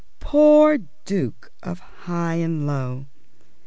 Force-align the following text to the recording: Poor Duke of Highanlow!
Poor 0.19 0.79
Duke 1.05 1.51
of 1.61 1.77
Highanlow! 1.79 3.05